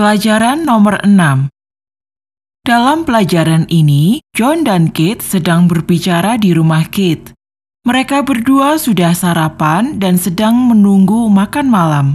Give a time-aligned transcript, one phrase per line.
[0.00, 1.52] Pelajaran nomor 6
[2.64, 7.36] Dalam pelajaran ini, John dan Kate sedang berbicara di rumah Kate.
[7.84, 12.06] Mereka berdua sudah sarapan dan sedang menunggu makan malam.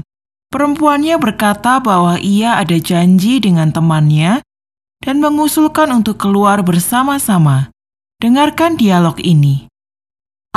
[0.49, 4.41] Perempuannya berkata bahwa ia ada janji dengan temannya
[5.05, 7.69] dan mengusulkan untuk keluar bersama-sama.
[8.17, 9.69] Dengarkan dialog ini.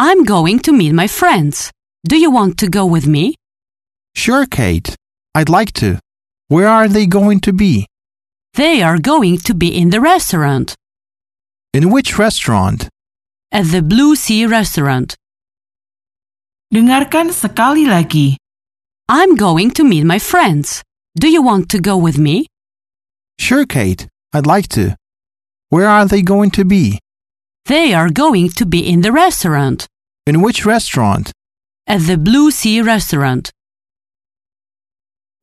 [0.01, 1.69] I'm going to meet my friends.
[2.09, 3.37] Do you want to go with me?
[4.17, 4.97] Sure, Kate.
[5.37, 6.01] I'd like to.
[6.49, 7.87] Where are they going to be?
[8.55, 10.75] They are going to be in the restaurant.
[11.75, 12.89] In which restaurant?
[13.53, 15.15] At the Blue Sea restaurant.
[16.73, 18.37] Dengarkan sekali lagi.
[19.09, 20.83] I'm going to meet my friends.
[21.21, 22.47] Do you want to go with me?
[23.39, 24.09] Sure, Kate.
[24.33, 24.97] I'd like to.
[25.69, 26.99] Where are they going to be?
[27.67, 29.87] They are going to be in the restaurant.
[30.27, 31.31] In which restaurant?
[31.87, 33.53] At the Blue Sea restaurant.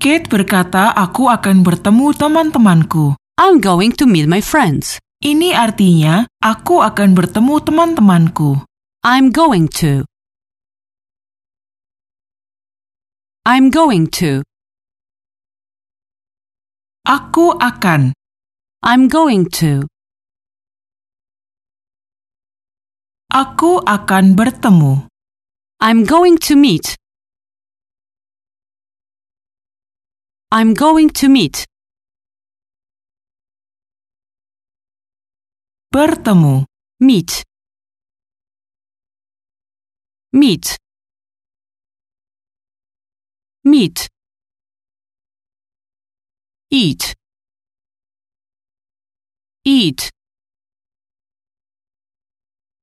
[0.01, 4.95] Kate berkata, "Aku akan bertemu teman-temanku." I'm going to meet my friends.
[5.19, 8.63] Ini artinya, aku akan bertemu teman-temanku.
[9.03, 10.07] I'm going to.
[13.43, 14.41] I'm going to.
[17.03, 18.15] Aku akan.
[18.81, 19.85] I'm going to.
[23.29, 25.11] Aku akan bertemu.
[25.83, 26.95] I'm going to meet.
[30.57, 31.65] I'm going to meet.
[35.91, 36.63] Bertemu.
[37.01, 37.43] Meet.
[40.31, 40.77] Meet.
[43.65, 44.07] Meet.
[46.71, 47.15] Eat.
[49.65, 50.09] Eat.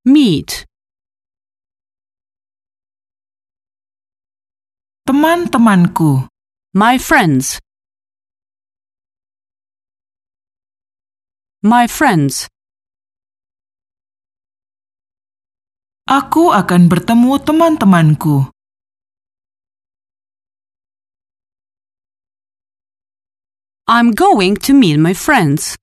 [0.04, 0.66] Meet.
[5.08, 6.31] Teman-temanku.
[6.72, 7.60] My friends.
[11.60, 12.48] My friends.
[16.08, 18.48] Aku akan bertemu teman-temanku.
[23.84, 25.76] I'm going to meet my friends.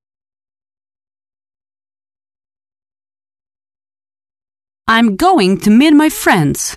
[4.89, 6.73] I'm going to meet my friends.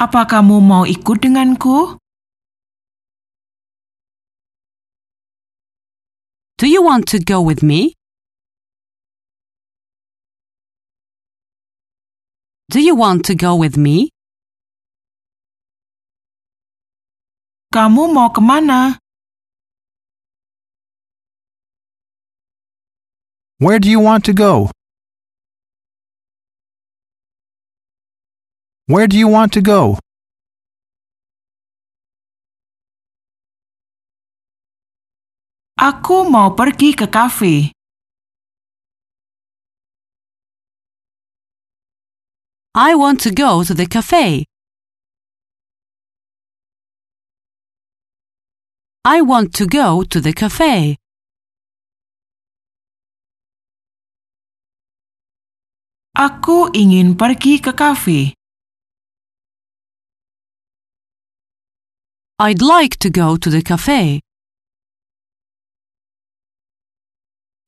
[0.00, 2.00] Apa kamu mau ikut denganku?
[6.56, 7.92] Do you want to go with me?
[12.72, 14.08] Do you want to go with me?
[17.76, 18.96] Kamu mau kemana?
[23.60, 24.72] Where do you want to go?
[28.90, 30.02] Where do you want to go?
[35.78, 37.70] Aku mau pergi ke kafe.
[42.74, 44.50] I want to go to the cafe.
[49.06, 50.98] I want to go to the cafe.
[56.18, 58.39] Aku ingin pergi ke kafe.
[62.42, 64.22] I'd like to go to the cafe.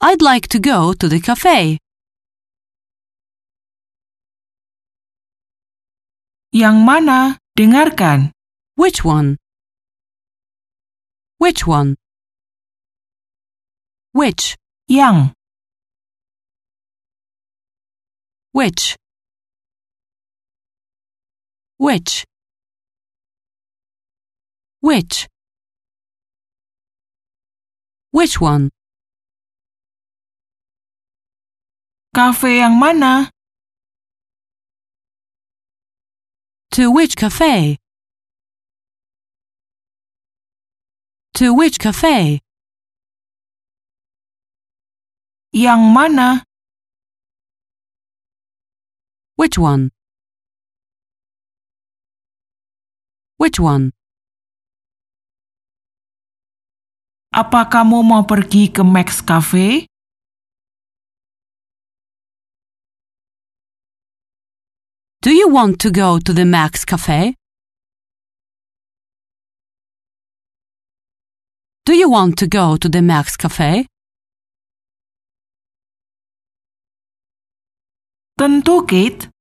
[0.01, 1.77] I'd like to go to the cafe.
[6.53, 7.37] Yang mana?
[7.53, 8.33] Dengarkan.
[8.77, 9.37] Which one?
[11.37, 11.97] Which one?
[14.13, 14.57] Which?
[14.89, 15.35] Yang.
[18.53, 18.97] Which?
[21.77, 22.25] Which?
[24.83, 25.29] Which?
[28.11, 28.71] Which one?
[32.17, 33.31] Kafe yang mana?
[36.73, 37.79] To which cafe?
[41.35, 42.41] To which cafe?
[45.53, 46.43] Yang mana?
[49.37, 49.93] Which one?
[53.39, 53.93] Which one?
[57.33, 59.89] Apa kamu mau pergi ke Max Cafe?
[65.25, 67.33] Do you want to go to the Max Cafe?
[71.89, 73.87] Do you want to go to the Max Cafe?
[78.37, 79.33] Tentu, Kate.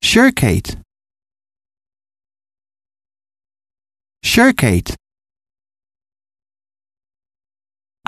[0.00, 0.83] Sure, Kate.
[4.24, 4.96] Sure, Kate.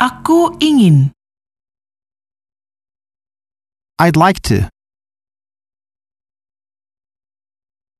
[0.01, 1.13] Aku ingin.
[4.01, 4.69] I'd like to.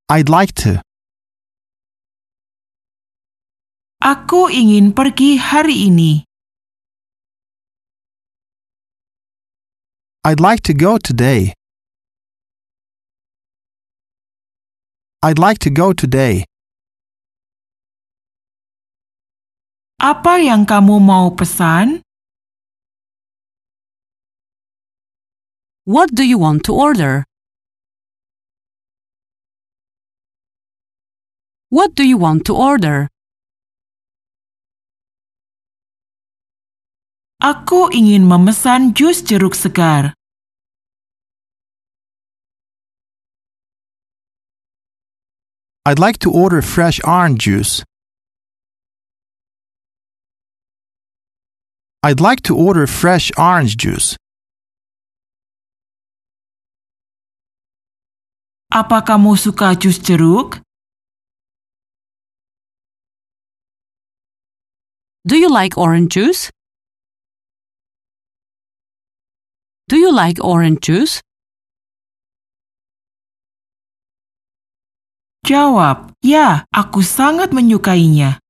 [0.09, 0.81] I'd like to.
[4.01, 6.25] Aku ingin pergi hari ini.
[10.25, 11.53] I'd like to go today.
[15.21, 16.49] I'd like to go today.
[19.97, 22.05] Apa yang kamu mau pesan?
[25.89, 27.25] What do you want to order?
[31.73, 33.09] What do you want to order?
[37.41, 40.13] Aku ingin memesan jus jeruk segar.
[45.89, 47.81] I'd like to order fresh orange juice.
[52.03, 54.17] I'd like to order fresh orange juice.
[58.71, 60.61] Apa kamu suka jus jeruk?
[65.27, 66.51] Do you like orange juice?
[69.89, 71.23] Do you like orange juice?
[75.47, 78.43] Jawab, ya, aku sangat menyukainya.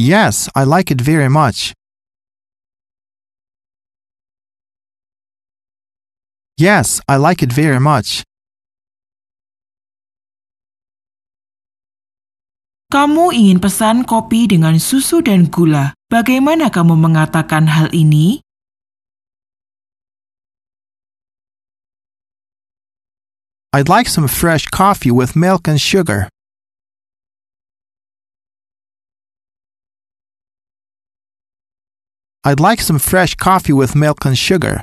[0.00, 1.74] Yes, I like it very much.
[6.56, 8.24] Yes, I like it very much.
[12.88, 15.92] Kamu ingin pesan kopi dengan susu dan gula.
[16.08, 18.40] Bagaimana kamu mengatakan hal ini?
[23.76, 26.32] I'd like some fresh coffee with milk and sugar.
[32.42, 34.80] I'd like some fresh coffee with milk and sugar.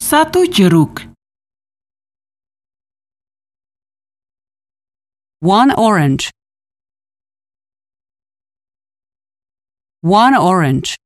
[0.00, 1.10] Satu jeruk,
[5.40, 6.30] One orange.
[10.02, 10.96] One orange.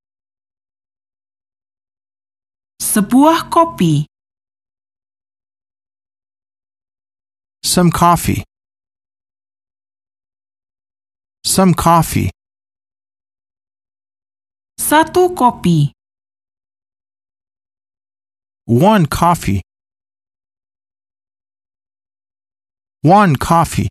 [2.83, 4.07] sebuah kopi,
[7.65, 8.45] Some coffee.
[11.47, 12.31] Some coffee.
[14.81, 15.93] satu kopi,
[18.67, 19.61] One coffee.
[23.03, 23.89] One coffee.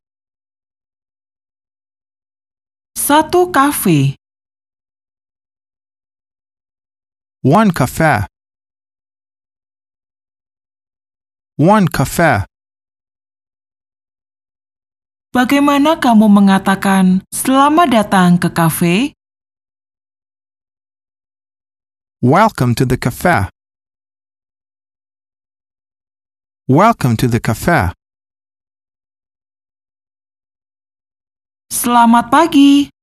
[2.97, 4.15] satu kafe,
[7.43, 8.25] One cafe.
[11.57, 12.45] One cafe.
[15.33, 19.17] Bagaimana kamu mengatakan selamat datang ke kafe?
[22.21, 23.49] Welcome to the cafe.
[26.69, 27.97] Welcome to the cafe.
[31.73, 32.93] Selamat pagi.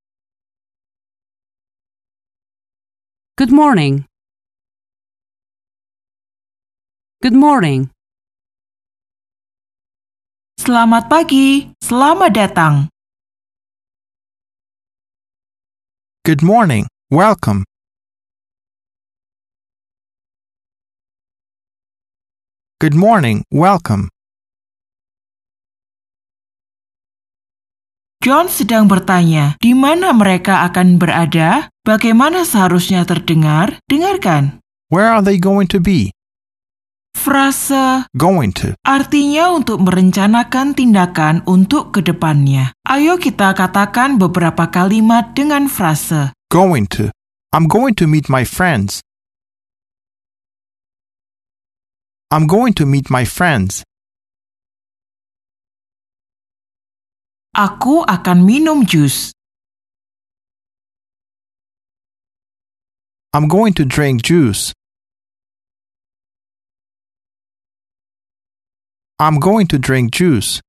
[3.34, 4.06] Good morning.
[7.26, 7.90] Good morning.
[10.60, 11.72] Selamat pagi.
[11.80, 12.92] Selamat datang.
[16.20, 16.84] Good morning.
[17.08, 17.64] Welcome.
[22.76, 23.40] Good morning.
[23.48, 24.12] Welcome.
[28.20, 31.72] John sedang bertanya, di mana mereka akan berada?
[31.88, 33.80] Bagaimana seharusnya terdengar?
[33.88, 34.60] Dengarkan.
[34.92, 36.12] Where are they going to be?
[37.20, 38.72] Frase Going to.
[38.80, 42.72] artinya untuk merencanakan tindakan untuk ke depannya.
[42.88, 46.32] Ayo kita katakan beberapa kalimat dengan frase.
[46.48, 47.12] Going to.
[47.52, 49.04] I'm going to meet my friends.
[52.32, 53.84] I'm going to meet my friends.
[57.52, 59.36] Aku akan minum jus.
[63.36, 64.72] I'm going to drink juice.
[69.20, 70.64] I'm going to drink juice.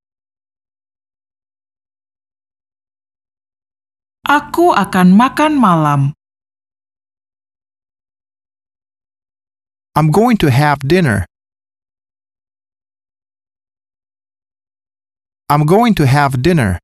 [4.27, 6.11] Aku akan makan malam.
[9.95, 11.23] I'm going to have dinner.
[15.47, 16.75] I'm going to have dinner.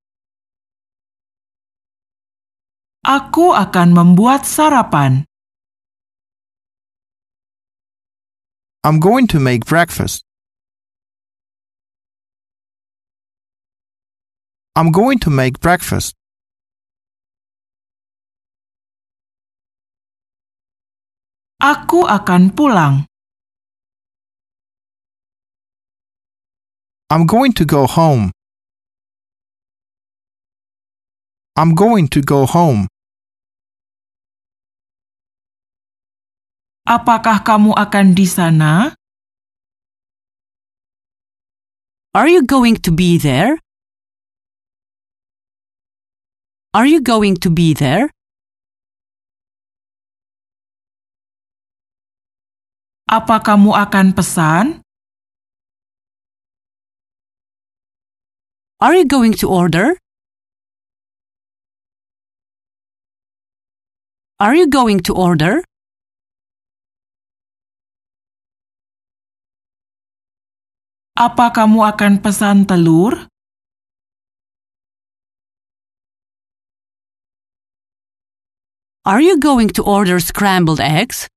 [3.03, 5.27] Aku akan membuat sarapan.
[8.87, 10.26] I'm going to make breakfast.
[14.77, 16.13] I'm going to make breakfast.
[21.57, 23.09] Aku akan pulang.
[27.09, 28.29] I'm going to go home.
[31.57, 32.85] I'm going to go home.
[36.85, 38.93] Apakah kamu akan di sana?
[42.13, 43.57] Are you going to be there?
[46.73, 48.11] Are you going to be there?
[53.07, 54.83] Apa kamu akan pesan?
[58.83, 59.95] Are you going to order?
[64.37, 65.63] Are you going to order?
[71.17, 73.31] Apa kamu akan pesan telur?
[79.07, 81.29] Are you going to order scrambled eggs?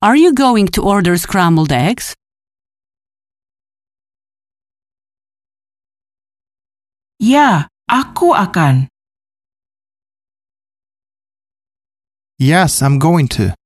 [0.00, 2.14] Are you going to order scrambled eggs?
[7.18, 8.86] Ya, aku akan.
[12.38, 13.58] Yes, I'm going to.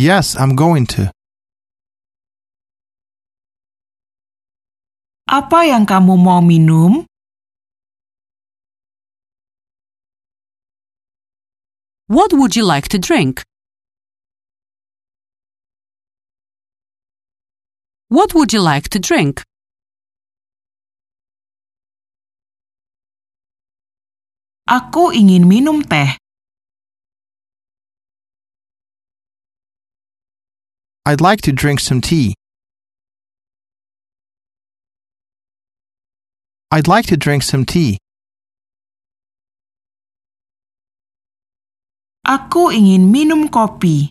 [0.00, 1.15] Yes, I'm going to.
[5.26, 7.02] Apa yang kamu mau minum?
[12.06, 13.42] What would you like to drink?
[18.06, 19.42] What would you like to drink?
[24.70, 26.14] Aku ingin minum teh.
[31.02, 32.38] I'd like to drink some tea.
[36.70, 37.98] I'd like to drink some tea.
[42.26, 44.10] Aku ingin minum kopi.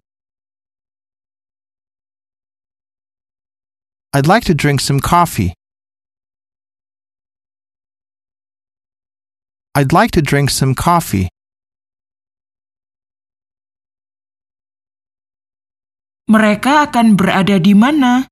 [4.16, 5.52] I'd like to drink some coffee.
[9.76, 11.28] I'd like to drink some coffee.
[16.32, 18.32] Mereka akan berada di mana?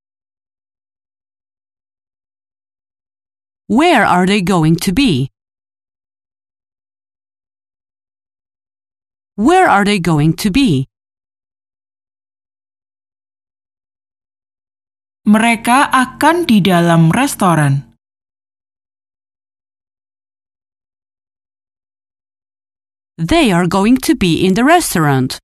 [3.66, 5.30] Where are they going to be?
[9.36, 10.86] Where are they going to be?
[15.24, 17.96] Mereka akan di dalam restoran.
[23.16, 25.40] They are going to be in the restaurant.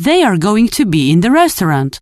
[0.00, 2.00] They are going to be in the restaurant.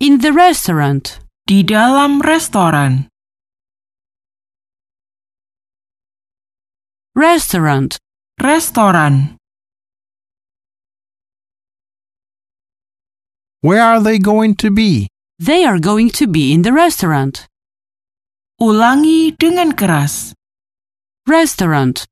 [0.00, 1.22] In the restaurant.
[1.46, 3.06] Di dalam restoran.
[7.14, 7.94] Restaurant.
[8.42, 9.38] Restoran.
[13.60, 15.06] Where are they going to be?
[15.38, 17.46] They are going to be in the restaurant.
[18.60, 20.34] Ulangi dengan keras.
[21.26, 22.04] Restaurant.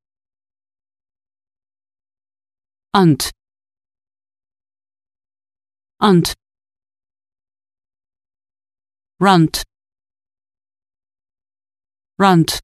[2.94, 3.32] Ant.
[6.00, 6.34] Ant.
[9.22, 9.62] Runt.
[12.18, 12.60] Runt.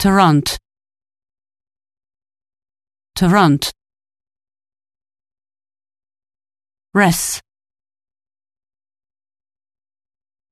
[0.00, 0.58] Tarrant.
[3.14, 3.72] Tarrant.
[6.92, 7.40] Res.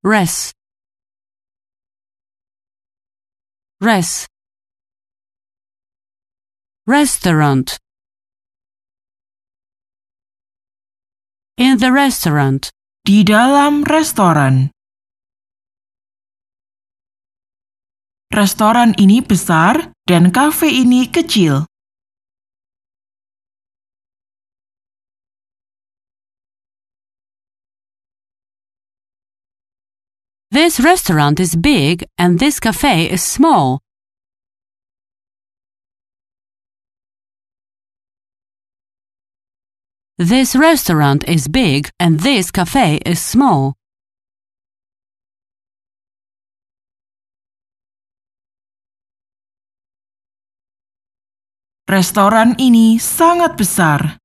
[0.05, 0.53] Res.
[3.81, 4.29] Res.
[6.87, 7.79] Restaurant.
[11.57, 12.69] In the restaurant.
[13.01, 14.69] Di dalam restoran.
[18.29, 21.65] Restoran ini besar dan kafe ini kecil.
[30.53, 33.81] This restaurant is big and this cafe is small.
[40.19, 43.75] This restaurant is big and this cafe is small.
[51.85, 54.17] Restoran ini sangat besar.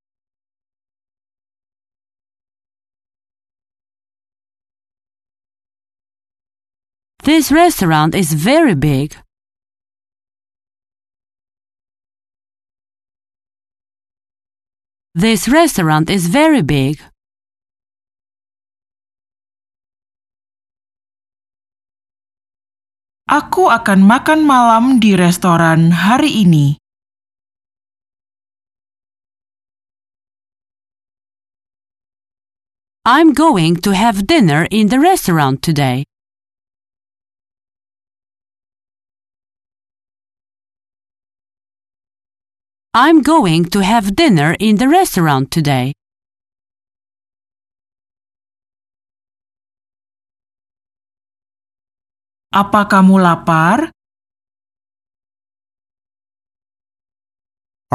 [7.28, 9.20] This restaurant is very big.
[15.12, 16.96] This restaurant is very big.
[23.28, 26.80] Aku akan makan malam di restoran hari ini.
[33.04, 36.08] I'm going to have dinner in the restaurant today.
[42.94, 45.96] I'm going to have dinner in the restaurant today.
[52.52, 53.96] Apa kamu lapar?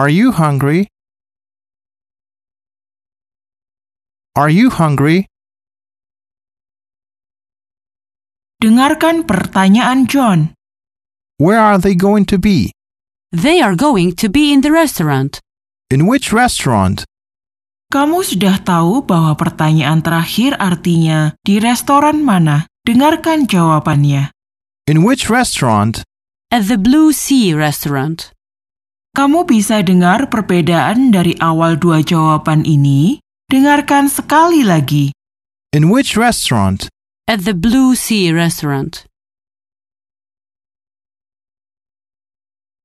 [0.00, 0.88] Are you hungry?
[4.32, 5.28] Are you hungry?
[8.64, 10.56] Dengarkan pertanyaan John.
[11.36, 12.75] Where are they going to be?
[13.36, 15.44] They are going to be in the restaurant.
[15.92, 17.04] In which restaurant?
[17.92, 22.64] Kamu sudah tahu bahwa pertanyaan terakhir artinya di restoran mana?
[22.88, 24.32] Dengarkan jawabannya.
[24.88, 26.00] In which restaurant?
[26.48, 28.32] At the Blue Sea restaurant.
[29.12, 33.20] Kamu bisa dengar perbedaan dari awal dua jawaban ini?
[33.52, 35.12] Dengarkan sekali lagi.
[35.76, 36.88] In which restaurant?
[37.28, 39.04] At the Blue Sea restaurant.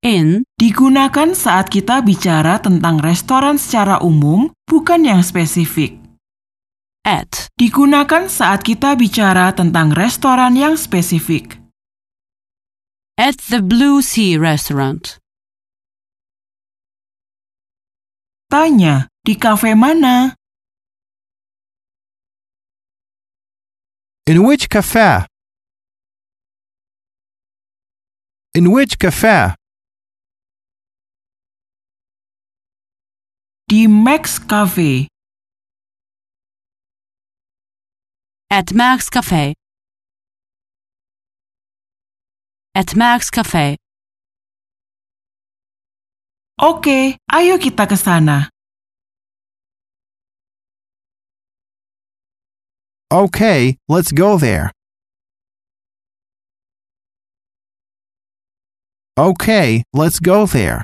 [0.01, 6.01] In Digunakan saat kita bicara tentang restoran secara umum, bukan yang spesifik.
[7.05, 11.61] at Digunakan saat kita bicara tentang restoran yang spesifik.
[13.13, 15.21] at the Blue Sea restaurant.
[18.49, 20.33] Tanya, di kafe mana?
[24.25, 25.29] In which cafe?
[28.57, 29.60] In which cafe?
[33.71, 35.07] Di Max Cafe.
[38.49, 39.53] At Max Cafe.
[42.75, 43.77] At Max Cafe.
[46.59, 48.51] Oke, ayo kita ke sana.
[53.07, 54.75] Okay, let's go there.
[59.15, 60.83] Okay, let's go there.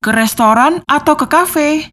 [0.00, 1.92] Ke restoran atau ke kafe?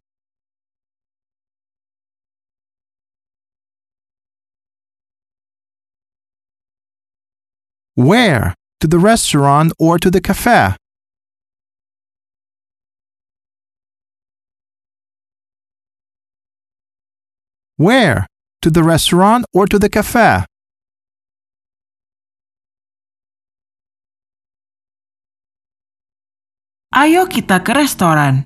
[7.92, 8.56] Where?
[8.80, 10.72] To the restaurant or to the cafe?
[17.76, 18.24] Where?
[18.62, 20.48] To the restaurant or to the cafe?
[26.98, 28.42] Ayo kita ke restoran.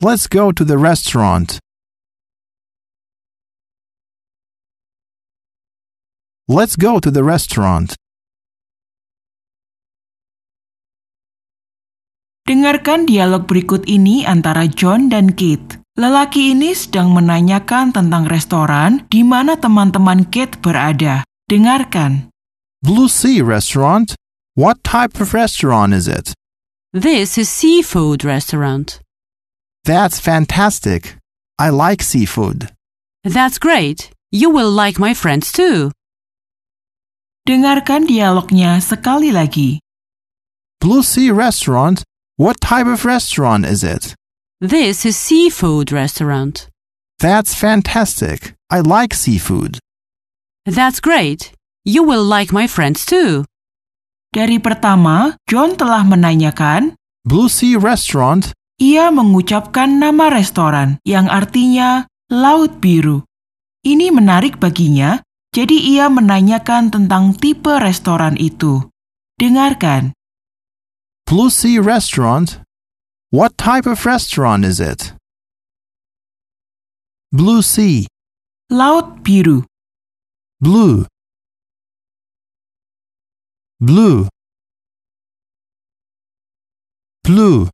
[0.00, 1.60] Let's go to the restaurant.
[6.48, 8.00] Let's go to the restaurant.
[12.48, 15.84] Dengarkan dialog berikut ini antara John dan Kate.
[16.00, 21.28] Lelaki ini sedang menanyakan tentang restoran di mana teman-teman Kate berada.
[21.52, 22.30] Dengarkan.
[22.82, 24.16] Blue Sea Restaurant?
[24.54, 26.32] What type of restaurant is it?
[26.94, 29.00] This is seafood restaurant.
[29.84, 31.16] That's fantastic.
[31.58, 32.70] I like seafood.
[33.22, 34.10] That's great.
[34.30, 35.92] You will like my friends too.
[37.46, 39.76] Dengarkan dialognya sekali lagi.
[40.80, 42.02] Blue Sea Restaurant?
[42.40, 44.16] What type of restaurant is it?
[44.62, 46.72] This is seafood restaurant.
[47.20, 48.54] That's fantastic.
[48.70, 49.76] I like seafood.
[50.62, 51.50] That's great.
[51.82, 53.42] You will like my friends too.
[54.30, 56.94] Dari pertama, John telah menanyakan,
[57.26, 58.54] Blue Sea Restaurant?
[58.82, 63.22] ia mengucapkan nama restoran yang artinya Laut Biru.
[63.86, 65.22] Ini menarik baginya,
[65.54, 68.90] jadi ia menanyakan tentang tipe restoran itu.
[69.38, 70.14] Dengarkan.
[71.26, 72.62] Blue Sea Restaurant?
[73.30, 75.14] What type of restaurant is it?
[77.30, 78.06] Blue Sea.
[78.70, 79.66] Laut Biru.
[80.62, 81.06] Blue.
[83.80, 84.28] Blue.
[87.24, 87.66] Blue.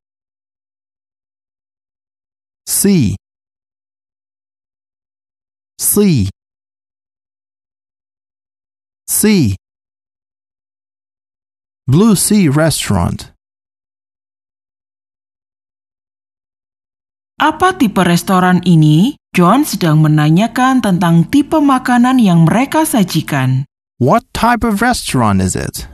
[2.64, 3.14] Sea.
[5.77, 6.31] C.
[9.05, 9.55] C.
[11.85, 13.37] Blue Sea Restaurant.
[17.37, 19.12] Apa tipe restoran ini?
[19.38, 23.70] John sedang menanyakan tentang tipe makanan yang mereka sajikan.
[24.03, 25.87] What type of restaurant is it?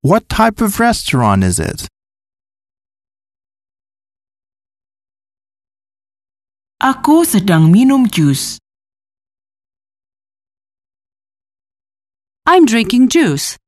[0.00, 1.84] What type of restaurant is it?
[6.80, 8.56] Aku sedang minum jus.
[12.48, 13.60] I'm drinking juice.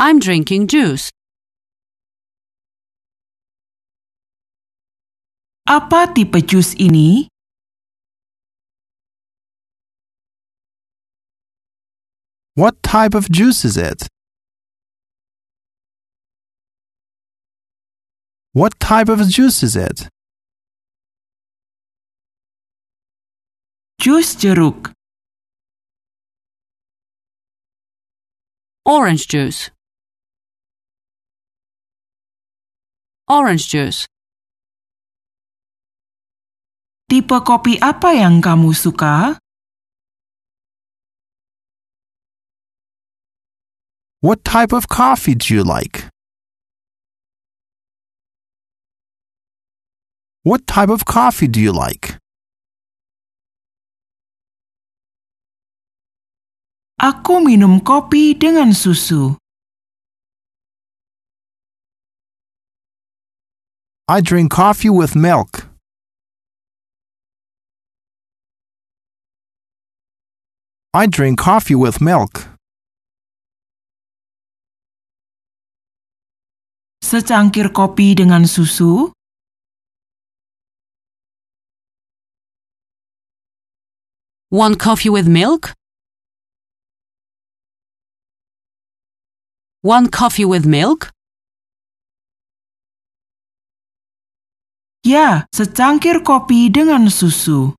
[0.00, 1.10] I'm drinking juice.
[5.66, 7.26] Apa tipe jus ini?
[12.54, 14.06] What type of juice is it?
[18.52, 20.08] What type of juice is it?
[24.00, 24.94] Jus jeruk.
[28.86, 29.70] Orange juice.
[33.28, 34.08] Orange juice.
[37.12, 39.36] Tipe kopi apa yang kamu suka?
[44.24, 46.08] What type of coffee do you like?
[50.48, 52.16] What type of coffee do you like?
[56.96, 59.36] Aku minum kopi dengan susu.
[64.10, 65.68] I drink coffee with milk.
[70.94, 72.48] I drink coffee with milk.
[77.04, 79.12] Secangkir kopi dengan susu?
[84.48, 85.74] One coffee with milk?
[89.82, 91.12] One coffee with milk?
[95.08, 97.72] Ya, secangkir kopi dengan susu.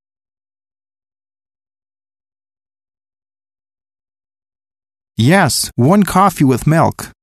[5.13, 7.13] Yes, one coffee with milk.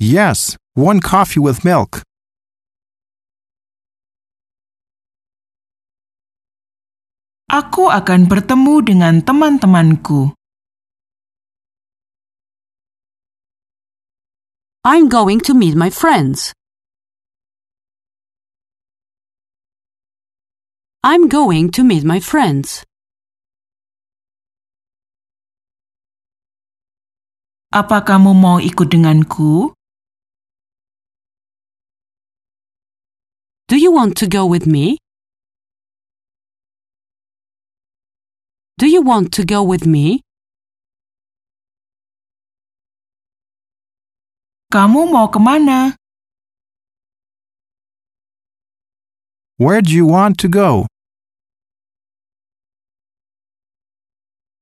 [0.00, 2.00] Yes, one coffee with milk.
[7.52, 10.32] Aku akan bertemu dengan teman-temanku.
[14.86, 16.52] I'm going to meet my friends.
[21.02, 22.84] I'm going to meet my friends.
[27.72, 29.72] Apa kamu mau ikut denganku?
[33.72, 35.00] Do you want to go with me?
[38.76, 40.20] Do you want to go with me?
[44.74, 45.94] Kamu mau kemana?
[49.56, 50.86] Where do you want to go?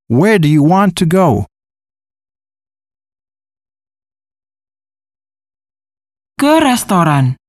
[0.08, 1.46] Where do you want to go?
[6.36, 7.40] Ke restoran.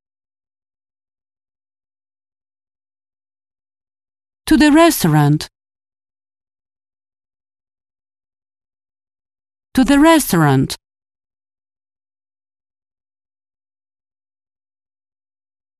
[4.47, 5.49] To the restaurant.
[9.73, 10.79] To the restaurant.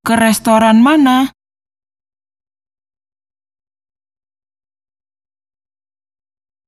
[0.03, 1.31] Ke restoran mana?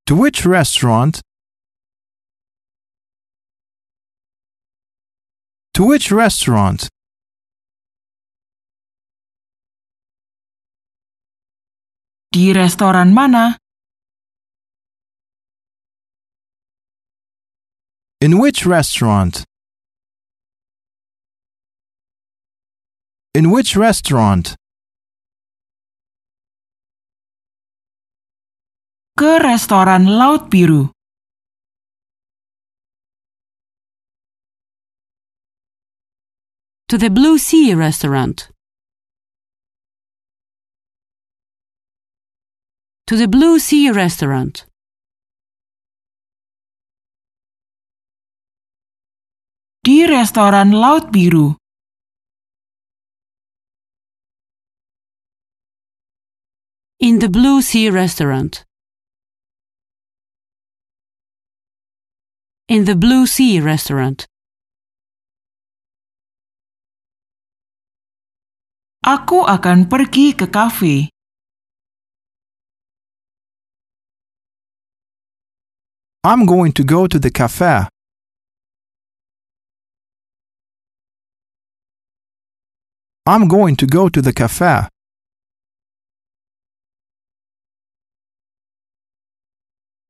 [0.07, 1.19] To which restaurant?
[5.73, 6.87] To which restaurant?
[12.31, 13.59] Di restoran mana?
[18.21, 19.43] In which restaurant?
[23.35, 24.55] In which restaurant?
[29.19, 30.91] Ke restoran Laut Biru.
[36.87, 38.47] To the Blue Sea restaurant.
[43.07, 44.63] To the Blue Sea restaurant.
[49.83, 51.59] Di restoran Laut Biru.
[56.99, 58.65] In the Blue Sea restaurant.
[62.67, 64.25] in the Blue Sea restaurant.
[69.05, 71.13] Aku akan pergi ke kafe.
[76.25, 77.85] I'm going to go to the cafe.
[83.29, 84.89] I'm going to go to the cafe.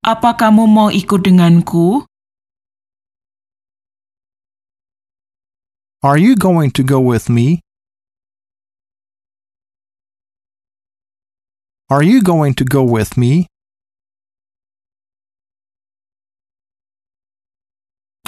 [0.06, 2.06] Apa kamu mau ikut denganku?
[6.06, 7.65] Are you going to go with me?
[11.89, 13.50] Are you going to go with me?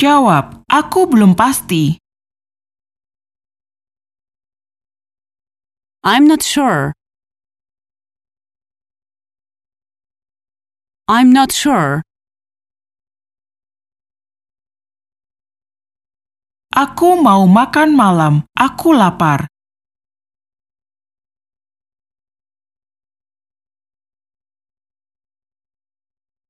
[0.01, 2.01] Jawab, aku belum pasti.
[6.01, 6.97] I'm not sure.
[11.07, 12.03] I'm not sure.
[16.75, 18.43] Aku mau makan malam.
[18.59, 19.47] Aku lapar.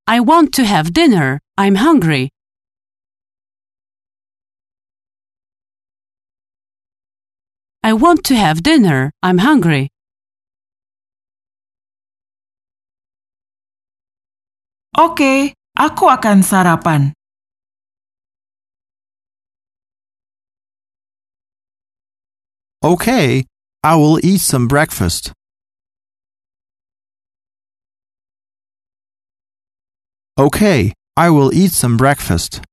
[0.10, 1.38] I want to have dinner.
[1.54, 2.34] I'm hungry.
[7.86, 9.14] I want to have dinner.
[9.22, 9.94] I'm hungry.
[14.98, 17.14] Oke, aku akan sarapan.
[22.82, 23.46] Okay,
[23.86, 25.38] I will eat some breakfast.
[30.34, 32.66] Okay, I will eat some breakfast.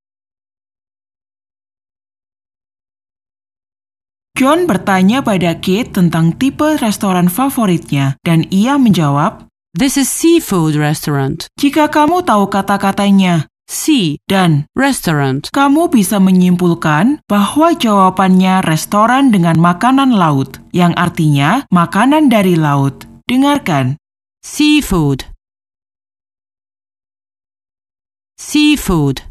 [4.32, 11.50] John bertanya pada Kate tentang tipe restoran favoritnya dan ia menjawab, This is seafood restaurant.
[11.58, 15.48] "Jika kamu tahu kata-katanya Sea dan restaurant.
[15.50, 23.08] kamu bisa menyimpulkan bahwa jawabannya restoran dengan makanan laut, yang artinya makanan dari laut.
[23.24, 23.96] Dengarkan,
[24.44, 25.24] Seafood.
[28.36, 29.24] Seafood.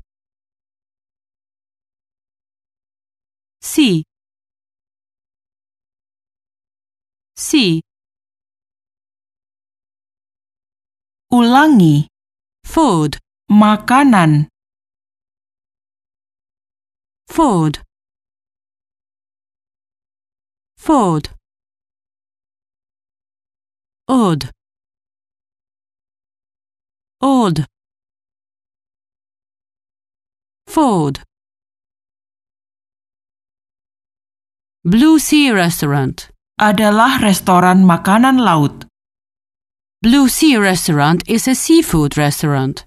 [3.61, 4.01] Sea.
[7.37, 7.92] Sea.
[11.33, 12.05] Ulangi,
[12.61, 13.17] Food.
[13.49, 14.47] makanan,
[17.27, 17.81] Food.
[20.77, 21.33] Food.
[24.07, 24.51] Odd.
[27.21, 27.65] Odd.
[30.67, 31.23] Food.
[34.85, 36.29] Blue Sea Restaurant.
[36.59, 38.85] adalah restoran makanan laut.
[40.03, 42.83] Blue Sea Restaurant is a seafood restaurant.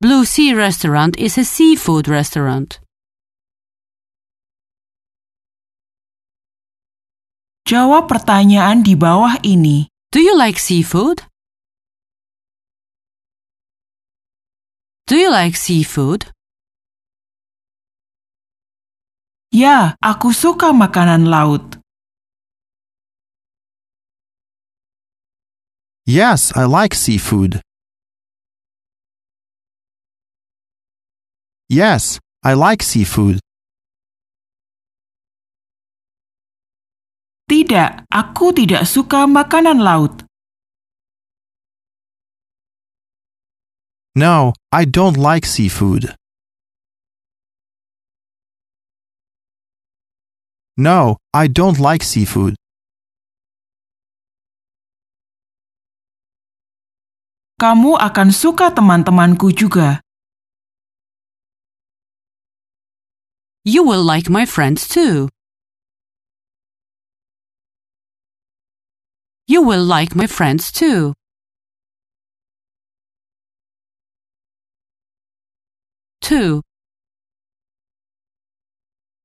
[0.00, 2.80] Blue Sea Restaurant is a seafood restaurant.
[7.70, 9.86] Jawab pertanyaan di bawah ini.
[10.10, 11.22] Do you like seafood?
[15.06, 16.34] Do you like seafood?
[19.48, 21.80] Ya, aku suka makanan laut.
[26.04, 27.64] Yes, I like seafood.
[31.72, 33.40] Yes, I like seafood.
[37.48, 40.28] Tidak, aku tidak suka makanan laut.
[44.12, 46.17] No, I don't like seafood.
[50.78, 52.54] No, I don't like seafood.
[57.58, 59.98] Kamu akan suka teman-temanku juga.
[63.66, 65.26] You will like my friends too.
[69.50, 71.18] You will like my friends too.
[76.22, 76.62] Two.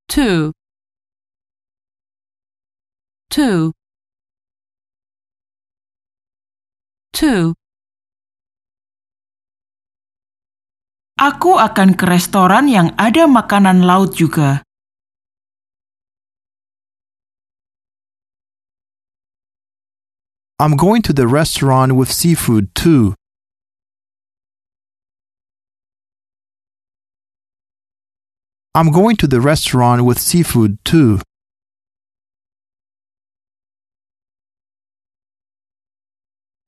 [0.09, 0.57] Two.
[3.33, 3.73] Two.
[7.17, 7.57] Two.
[11.17, 14.61] Aku akan ke restoran yang ada makanan laut juga.
[20.61, 23.17] I'm going to the restaurant with seafood too.
[28.77, 31.17] I'm going to the restaurant with seafood too.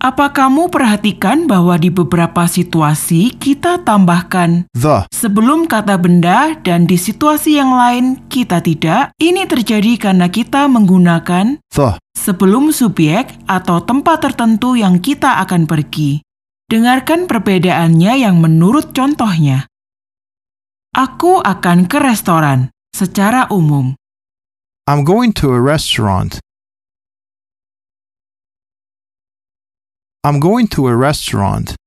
[0.06, 5.10] Apa kamu perhatikan bahwa di beberapa situasi kita tambahkan The.
[5.10, 9.18] sebelum kata benda dan di situasi yang lain kita tidak?
[9.18, 11.98] Ini terjadi karena kita menggunakan The.
[12.14, 16.22] sebelum subjek atau tempat tertentu yang kita akan pergi.
[16.70, 19.66] Dengarkan perbedaannya yang menurut contohnya.
[20.94, 23.98] Aku akan ke restoran secara umum.
[24.86, 26.38] I'm going to a restaurant.
[30.26, 31.78] I'm going to a restaurant.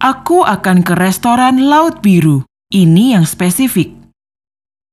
[0.00, 2.48] Aku akan ke restoran Laut Biru.
[2.72, 3.92] Ini yang spesifik.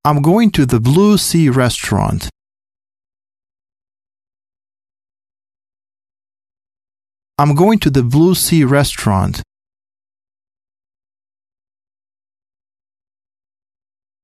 [0.04, 2.28] I'm going to the Blue Sea restaurant.
[7.40, 9.40] I'm going to the Blue Sea restaurant.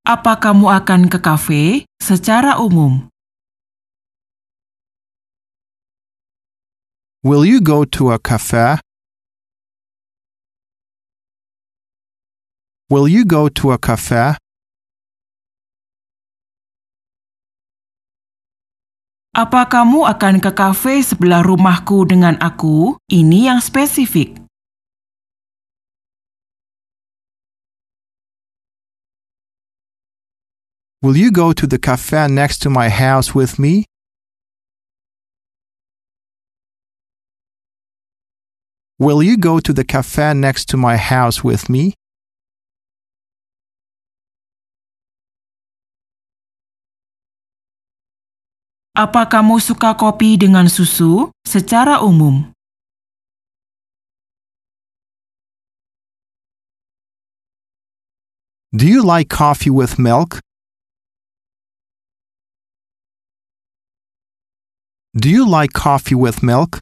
[0.04, 1.64] Apa kamu akan ke kafe
[2.04, 3.11] secara umum?
[7.24, 8.82] Will you go to a cafe?
[12.90, 14.34] Will you go to a cafe?
[19.38, 22.98] Apa kamu akan ke kafe sebelah rumahku dengan aku?
[23.06, 24.42] Ini yang spesifik.
[31.06, 33.91] Will you go to the cafe next to my house with me?
[39.02, 41.98] Will you go to the cafe next to my house with me?
[48.94, 52.54] Apa kamu suka kopi dengan susu secara umum?
[58.70, 60.38] Do you like coffee with milk?
[65.18, 66.78] Do you like coffee with milk?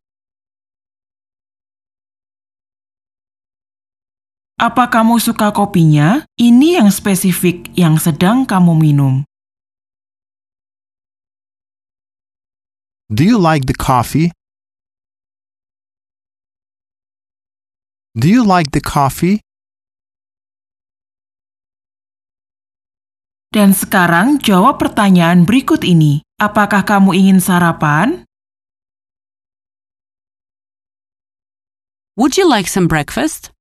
[4.59, 6.27] Apa kamu suka kopinya?
[6.35, 9.23] Ini yang spesifik yang sedang kamu minum.
[13.07, 14.35] Do you like the coffee?
[18.19, 19.39] Do you like the coffee?
[23.55, 26.19] Dan sekarang jawab pertanyaan berikut ini.
[26.35, 28.27] Apakah kamu ingin sarapan?
[32.19, 33.55] Would you like some breakfast?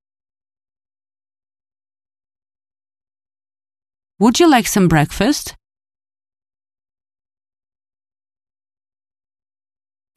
[4.18, 5.54] Would you like some breakfast?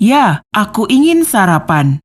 [0.02, 2.02] Ya, aku ingin sarapan.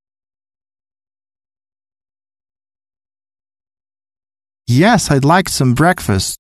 [4.68, 6.36] Yes, I'd like some breakfast.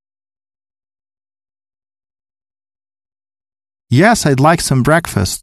[3.88, 5.40] Yes, I'd like some breakfast.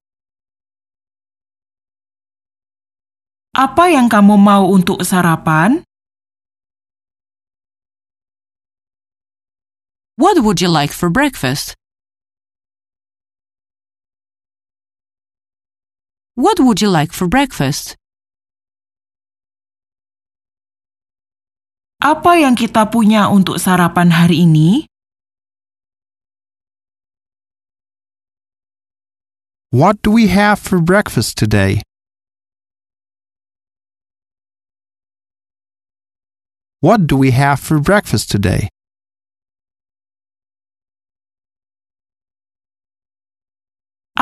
[3.58, 5.82] Apa yang kamu mau untuk sarapan?
[10.16, 11.74] What would you like for breakfast?
[16.36, 17.98] What would you like for breakfast?
[21.98, 24.86] Apa yang kita punya untuk sarapan hari ini?
[29.74, 31.82] What do we have for breakfast today?
[36.86, 38.70] What do we have for breakfast today?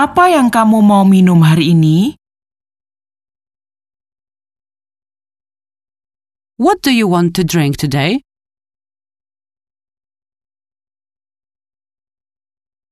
[0.01, 2.17] Apa yang kamu mau minum hari ini?
[6.57, 8.25] What do you want to drink today?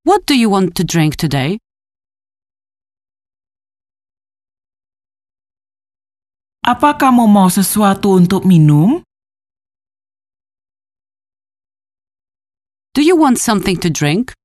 [0.06, 1.58] What do you want to drink today?
[6.62, 9.02] Apa kamu mau sesuatu untuk minum?
[12.94, 14.38] Do you want something to drink?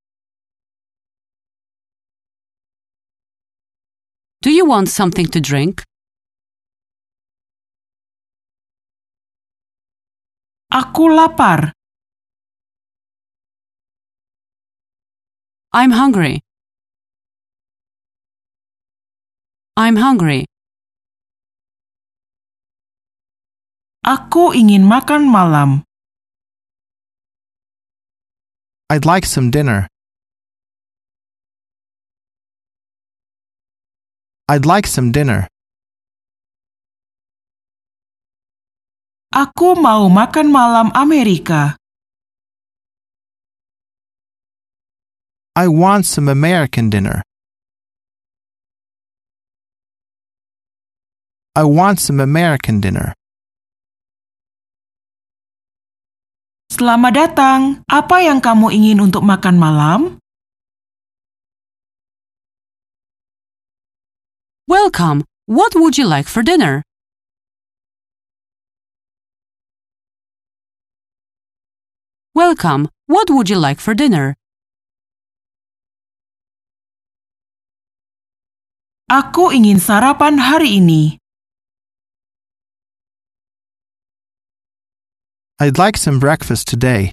[4.45, 5.81] Do you want something to drink?
[10.69, 11.73] Aku lapar.
[15.73, 16.45] I'm hungry.
[19.81, 20.45] I'm hungry.
[24.05, 25.89] Aku ingin makan malam.
[28.93, 29.89] I'd like some dinner.
[34.45, 35.49] I'd like some dinner.
[39.33, 41.81] Aku mau makan malam Amerika.
[45.57, 47.25] I want some American dinner.
[51.57, 53.17] I want some American dinner.
[56.69, 57.61] Selamat datang.
[57.89, 60.01] Apa yang kamu ingin untuk makan malam?
[64.67, 65.25] Welcome.
[65.45, 66.83] What would you like for dinner?
[72.35, 72.89] Welcome.
[73.07, 74.35] What would you like for dinner?
[79.13, 81.21] Aku ingin sarapan hari ini.
[85.61, 87.13] I'd like some breakfast today.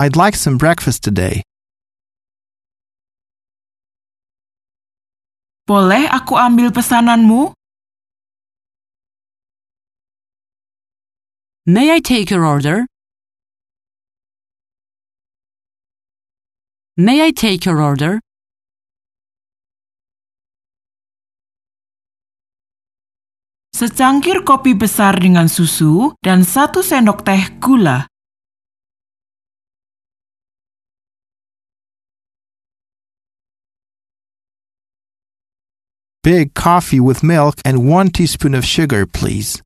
[0.00, 1.44] I'd like some breakfast today.
[5.70, 7.54] Boleh aku ambil pesananmu?
[11.70, 12.90] May I take your order?
[16.98, 18.18] May I take your order?
[23.70, 28.10] Secangkir kopi besar dengan susu dan satu sendok teh gula.
[36.22, 39.62] Big coffee with milk and one teaspoon of sugar, please.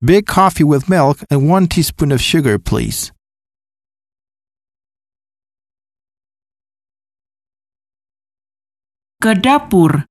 [0.00, 3.10] Big coffee with milk and one teaspoon of sugar, please.
[9.20, 10.04] Ke dapur.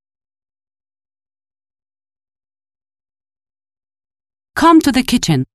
[4.53, 5.45] Come to the kitchen.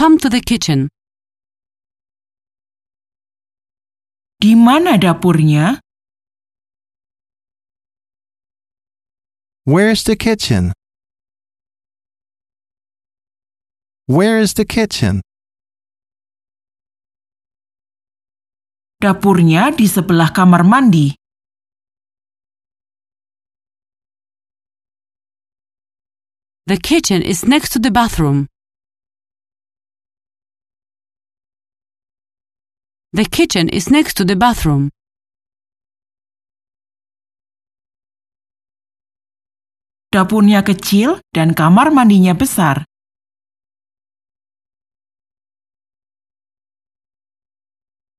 [0.00, 0.88] Come to the kitchen.
[4.40, 5.76] Di mana dapurnya?
[9.68, 10.72] Where's the kitchen?
[14.08, 15.20] Where is the kitchen?
[19.04, 21.12] Dapurnya di sebelah kamar mandi.
[26.64, 28.49] The kitchen is next to the bathroom.
[33.12, 34.90] The kitchen is next to the bathroom.
[40.14, 42.86] Dapurnya kecil dan kamar mandinya besar.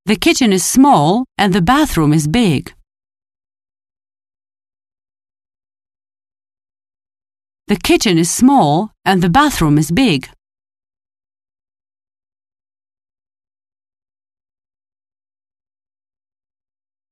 [0.04, 2.76] The kitchen is small and the bathroom is big.
[7.68, 10.28] The kitchen is small and the bathroom is big.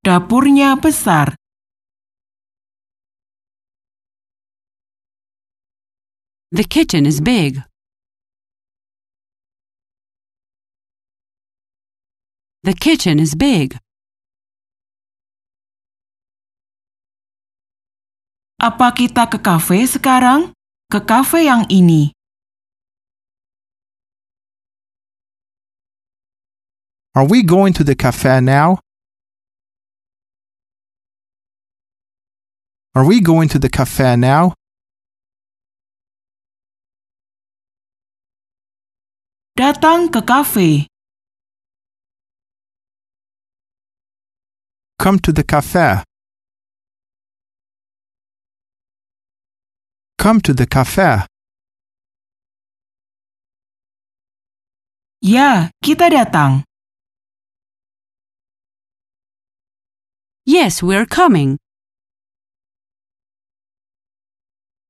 [0.10, 1.38] Dapurnya besar.
[6.50, 7.62] The kitchen is big.
[12.66, 13.78] The kitchen is big.
[18.58, 20.58] Apa kita ke kafe sekarang?
[20.90, 22.18] Ke kafe yang ini.
[27.14, 28.82] Are we going to the cafe now?
[33.00, 34.52] Are we going to the cafe now?
[39.56, 40.86] Datang ke kafe.
[45.00, 46.04] Come to the cafe.
[50.18, 51.24] Come to the cafe.
[55.24, 56.68] Ya, kita datang.
[60.44, 61.64] Yes, we're coming.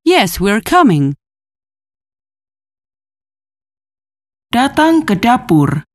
[0.09, 1.13] Yes, we're coming.
[4.49, 5.85] Datang ke dapur.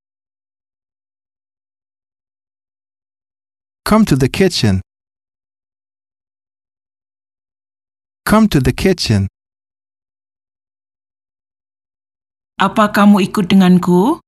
[3.82, 4.86] Come to the kitchen.
[8.22, 9.26] Come to the kitchen.
[12.62, 14.22] Apa kamu ikut denganku?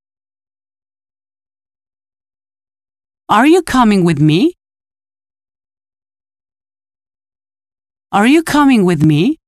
[3.31, 4.59] Are you coming with me?
[8.11, 9.39] Are you coming with me?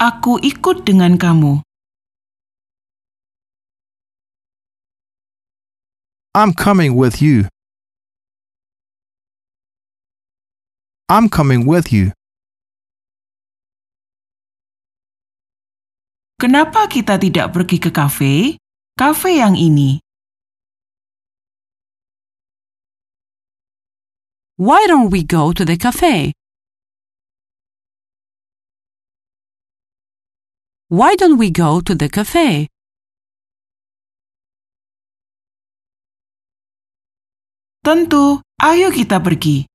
[0.00, 1.60] Aku ikut dengan kamu.
[6.32, 7.52] I'm coming with you.
[11.12, 12.16] I'm coming with you.
[16.40, 18.56] Kenapa kita tidak pergi ke kafe?
[18.96, 20.00] Kafe yang ini.
[24.56, 26.32] Why don't we go to the cafe?
[30.90, 32.66] Why don't we go to the cafe?
[37.86, 39.70] Tentu, ayo kita pergi.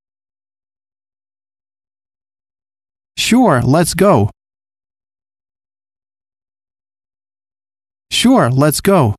[3.16, 4.28] Sure, let's go.
[8.12, 9.16] Sure, let's go.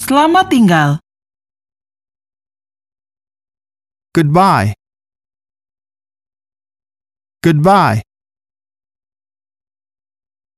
[0.00, 1.04] Selamat tinggal.
[4.16, 4.72] Goodbye.
[7.44, 8.00] Goodbye.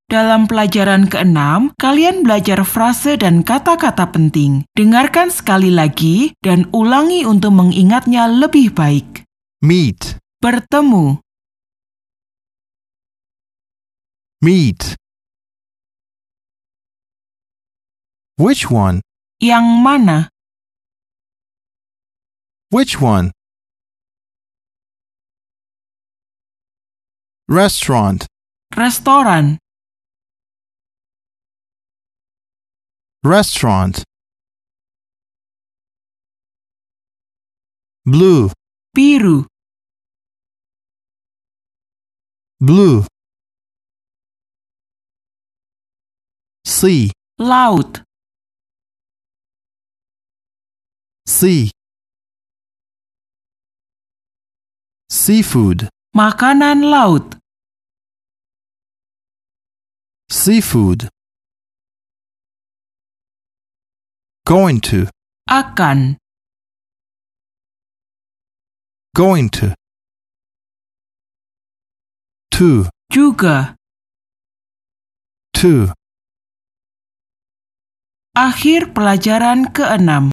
[0.06, 4.62] Dalam pelajaran keenam, kalian belajar frase dan kata-kata penting.
[4.78, 9.26] Dengarkan sekali lagi dan ulangi untuk mengingatnya lebih baik.
[9.66, 10.22] Meet.
[10.38, 11.18] Bertemu,
[14.46, 14.94] Meet.
[18.36, 19.00] Which one?
[19.40, 20.28] yang mana?
[22.70, 23.32] Which one?
[27.48, 28.28] Restaurant.
[28.76, 29.56] Restoran,
[33.26, 34.04] Restaurant.
[38.04, 38.50] Blue.
[38.94, 39.46] biru,
[42.60, 43.04] Blue.
[46.64, 47.10] Sea.
[47.38, 48.02] laut,
[51.26, 51.70] Sea.
[55.10, 55.88] Seafood.
[56.14, 57.36] makanan laut,
[60.30, 61.08] Seafood.
[64.46, 65.10] Going to.
[65.50, 66.22] akan,
[69.10, 69.74] Going to.
[72.54, 72.86] To.
[73.10, 73.74] juga.
[75.58, 75.90] To.
[78.38, 80.24] Akhir pelajaran keenam.